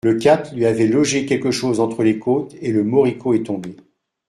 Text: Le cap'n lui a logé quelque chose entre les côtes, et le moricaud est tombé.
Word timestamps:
Le 0.03 0.15
cap'n 0.15 0.51
lui 0.55 0.65
a 0.65 0.73
logé 0.87 1.27
quelque 1.27 1.51
chose 1.51 1.79
entre 1.79 2.01
les 2.01 2.17
côtes, 2.17 2.55
et 2.59 2.71
le 2.71 2.83
moricaud 2.83 3.35
est 3.35 3.45
tombé. 3.45 3.75